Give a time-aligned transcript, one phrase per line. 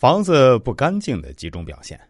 [0.00, 2.00] 房子不干净的几种表现，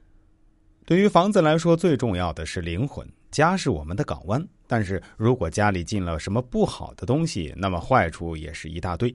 [0.87, 3.05] 对于房子来说，最重要的是灵魂。
[3.32, 9.12] 家是我们的港湾，但是如果家里进了什么不好的东西，那么坏处也是一大堆。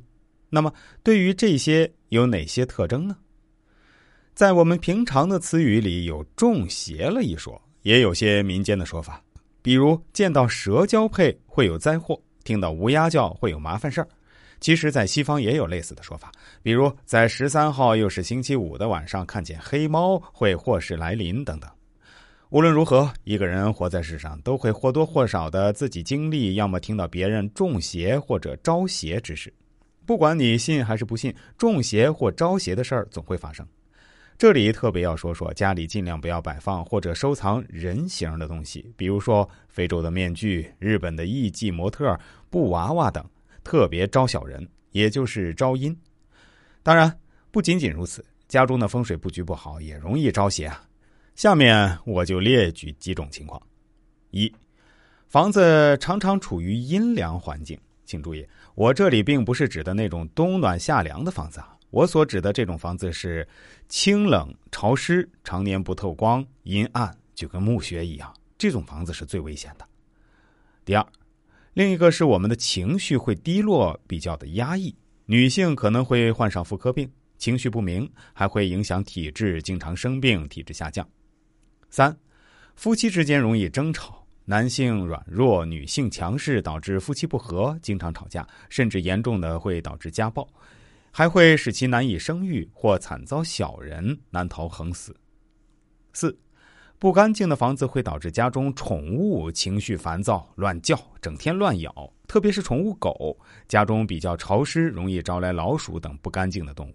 [0.50, 0.70] 那么，
[1.04, 3.16] 对于这些有哪些特征呢？
[4.34, 9.24] 在我们平常的词语里，有“中邪了”一说，也有些民间的说法，
[9.62, 14.08] 比如见到蛇交配会有灾祸，听到乌鸦叫会有麻烦事儿。
[14.66, 16.32] 其实，在西方也有类似的说法，
[16.64, 21.70] 比如在十三号又是星期五的晚上看见黑猫会祸事来临等等。
[22.50, 29.54] 无论如何，一个人活在世上都会或多或少的自己经历，要么听到别人中邪或者招邪之事。
[30.04, 33.64] 不管你信还是不信，中邪或招邪的事儿总会发生。
[34.36, 43.24] 这里特别要说说，家里尽量不要摆放或者收藏人形的东西，比如说非洲的面具、日本的艺伎模特、布娃娃等。
[43.66, 45.94] 特别招小人，也就是招阴。
[46.84, 47.20] 当然，
[47.50, 50.88] 不仅仅如此，家中的风水布局不好也容易招邪啊。
[51.36, 53.60] 下面我就列举几种情况：
[54.30, 54.54] 一、
[55.28, 57.78] 房子常常处于阴凉环境。
[58.06, 63.46] 请注意，我这里并不是指的那种冬暖夏凉的房子啊，我所指的这种房子是
[63.90, 68.32] 清冷潮湿、常年不透光、阴暗，就跟墓穴一样。
[68.60, 69.86] 这种房子是最危险的。
[70.86, 71.04] 第二。
[71.76, 74.96] 另一个是我们的情绪会低落，比较的压抑。
[75.26, 81.06] 女性可能会患上妇科病，情绪不明，还会影响体质，经常生病，体质下降。
[81.90, 82.18] 三，
[82.78, 90.48] 夫妻之间容易争吵，男性软弱，女性强势，导致夫妻不和，经常吵架，甚至严重的会导致家暴，
[91.12, 95.14] 还会使其难以生育或惨遭小人，难逃横死。
[96.14, 96.40] 四。
[96.98, 103.38] 不干净的房子会导致家中宠物情绪烦躁、乱叫、整天乱咬，特别是宠物狗。
[103.68, 106.94] 家中比较潮湿，容易招来老鼠等不干净的动物。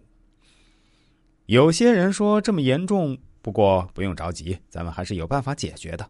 [1.46, 6.08] 有些人说这么严重，不过不用着急，咱们还是有办法解决的。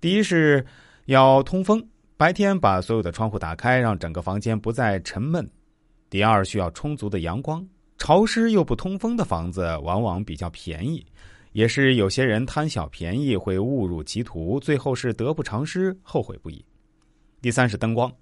[0.00, 0.64] 第一是
[1.04, 1.86] 要通风，
[2.16, 5.48] 白天把所有的窗户打开，让整个房间不再沉闷。
[6.10, 7.66] 第二需要充足的阳光，
[7.98, 11.06] 潮湿又不通风的房子往往比较便宜。
[11.56, 16.62] 也是有些人贪小便宜会误入歧途，最后是得不偿失，后悔不已。
[17.40, 18.14] 第三是灯光，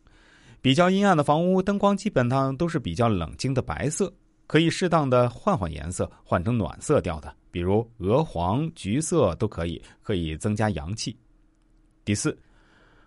[0.61, 4.15] 比较阴暗的房屋，灯光基本上都是比较冷清的白色，
[4.47, 11.19] 可以适当的换换颜色，换成暖色调的，比如鹅黄、橘色都可以，可以增加阳气。
[12.05, 12.39] 第四，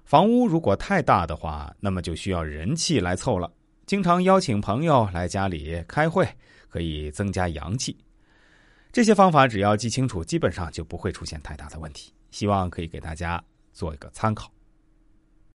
[0.04, 3.50] 房屋如果太大的话，那么就需要人气来凑了，
[3.86, 6.28] 经常邀请朋友来家里开会，
[6.68, 7.98] 可以增加阳气。
[8.92, 12.14] 这些方法只要记清楚，基本上就不会出现太大的问题。
[12.32, 13.44] 希望可以给大家
[13.74, 14.52] 做一个参考。